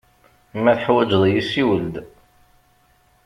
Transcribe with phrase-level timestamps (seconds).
[0.63, 1.95] Ma teḥwaǧeḍ-iyi, siwel-d.